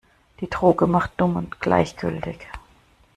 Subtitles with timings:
[0.39, 2.39] Die Droge macht dumm und gleichgültig.